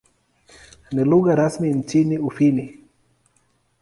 [0.91, 2.79] Ni lugha rasmi nchini Ufini.